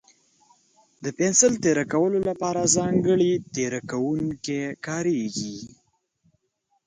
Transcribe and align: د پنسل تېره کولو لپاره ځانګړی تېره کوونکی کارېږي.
د 1.03 1.05
پنسل 1.17 1.53
تېره 1.63 1.85
کولو 1.93 2.19
لپاره 2.29 2.71
ځانګړی 2.75 3.31
تېره 3.55 3.81
کوونکی 3.91 4.59
کارېږي. 4.87 5.55